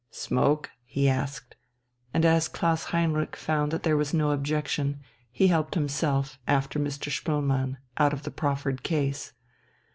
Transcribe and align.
"Smoke?" 0.09 0.71
he 0.83 1.07
asked.... 1.07 1.55
And 2.11 2.25
as 2.25 2.47
Klaus 2.47 2.85
Heinrich 2.85 3.35
found 3.35 3.71
that 3.71 3.83
there 3.83 3.95
was 3.95 4.15
no 4.15 4.31
objection, 4.31 4.99
he 5.31 5.49
helped 5.49 5.75
himself, 5.75 6.39
after 6.47 6.79
Mr. 6.79 7.11
Spoelmann, 7.11 7.77
out 7.99 8.11
of 8.11 8.23
the 8.23 8.31
proffered 8.31 8.81
case. 8.81 9.33